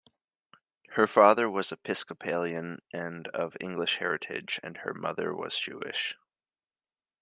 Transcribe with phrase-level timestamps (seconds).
[0.93, 6.17] Her father was Episcopalian and of English heritage, and her mother was Jewish.